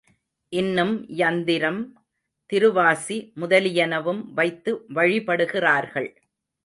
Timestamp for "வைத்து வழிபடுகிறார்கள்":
4.33-6.09